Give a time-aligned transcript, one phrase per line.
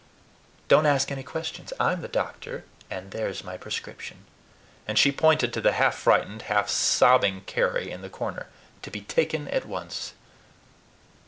[0.67, 1.71] "Don't ask any questions.
[1.79, 4.25] I'm the doctor, and there's my prescription,"
[4.87, 8.47] and she pointed to the half frightened, half sobbing Carry in the corner
[8.81, 10.15] "to be taken at once."